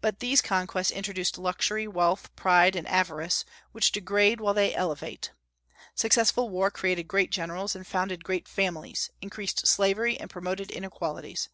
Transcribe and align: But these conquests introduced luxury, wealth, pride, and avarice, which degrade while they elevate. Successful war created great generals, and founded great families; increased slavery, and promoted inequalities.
But 0.00 0.20
these 0.20 0.40
conquests 0.40 0.92
introduced 0.92 1.36
luxury, 1.36 1.88
wealth, 1.88 2.30
pride, 2.36 2.76
and 2.76 2.86
avarice, 2.86 3.44
which 3.72 3.90
degrade 3.90 4.40
while 4.40 4.54
they 4.54 4.72
elevate. 4.72 5.32
Successful 5.96 6.48
war 6.48 6.70
created 6.70 7.08
great 7.08 7.32
generals, 7.32 7.74
and 7.74 7.84
founded 7.84 8.22
great 8.22 8.46
families; 8.46 9.10
increased 9.20 9.66
slavery, 9.66 10.16
and 10.16 10.30
promoted 10.30 10.70
inequalities. 10.70 11.48